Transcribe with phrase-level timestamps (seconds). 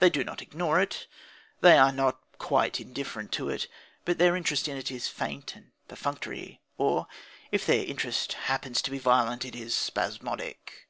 [0.00, 1.06] They do not ignore it;
[1.60, 3.68] they are not quite indifferent to it.
[4.04, 7.06] But their interest in it is faint and perfunctory; or,
[7.52, 10.88] if their interest happens to be violent, it is spasmodic.